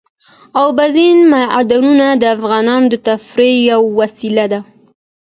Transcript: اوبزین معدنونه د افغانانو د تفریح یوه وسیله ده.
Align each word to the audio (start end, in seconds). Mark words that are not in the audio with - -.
اوبزین 0.61 1.17
معدنونه 1.33 2.07
د 2.21 2.23
افغانانو 2.37 2.87
د 2.93 2.95
تفریح 3.09 3.55
یوه 3.71 3.89
وسیله 3.99 4.45
ده. 4.51 4.59